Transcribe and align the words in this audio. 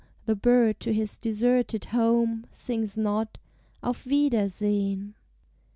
The 0.25 0.35
bird 0.35 0.79
to 0.79 0.93
his 0.95 1.15
deserted 1.19 1.85
home 1.85 2.47
Sings 2.49 2.97
not, 2.97 3.37
"Auf 3.83 4.03
wiedersehen!" 4.07 5.13